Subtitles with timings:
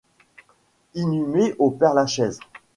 [0.95, 2.39] Inhumée au Père-Lachaise.